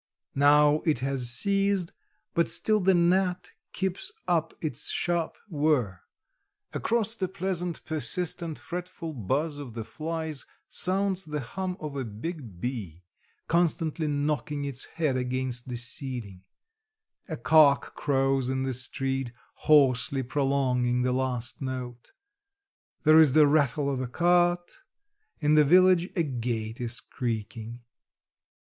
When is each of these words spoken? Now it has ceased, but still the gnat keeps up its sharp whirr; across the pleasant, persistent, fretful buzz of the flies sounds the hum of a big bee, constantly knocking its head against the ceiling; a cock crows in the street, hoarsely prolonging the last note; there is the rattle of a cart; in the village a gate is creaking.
Now 0.33 0.81
it 0.83 0.97
has 1.01 1.29
ceased, 1.29 1.91
but 2.33 2.49
still 2.49 2.79
the 2.79 2.95
gnat 2.95 3.51
keeps 3.71 4.11
up 4.27 4.51
its 4.59 4.89
sharp 4.89 5.37
whirr; 5.47 6.01
across 6.73 7.15
the 7.15 7.27
pleasant, 7.27 7.85
persistent, 7.85 8.57
fretful 8.57 9.13
buzz 9.13 9.59
of 9.59 9.75
the 9.75 9.83
flies 9.83 10.43
sounds 10.67 11.25
the 11.25 11.41
hum 11.41 11.77
of 11.79 11.95
a 11.95 12.03
big 12.03 12.59
bee, 12.59 13.03
constantly 13.47 14.07
knocking 14.07 14.65
its 14.65 14.85
head 14.85 15.15
against 15.17 15.69
the 15.69 15.77
ceiling; 15.77 16.41
a 17.29 17.37
cock 17.37 17.93
crows 17.93 18.49
in 18.49 18.63
the 18.63 18.73
street, 18.73 19.31
hoarsely 19.53 20.23
prolonging 20.23 21.03
the 21.03 21.11
last 21.11 21.61
note; 21.61 22.11
there 23.03 23.19
is 23.19 23.33
the 23.33 23.45
rattle 23.45 23.87
of 23.87 24.01
a 24.01 24.07
cart; 24.07 24.79
in 25.41 25.53
the 25.53 25.63
village 25.63 26.09
a 26.15 26.23
gate 26.23 26.81
is 26.81 26.99
creaking. 26.99 27.81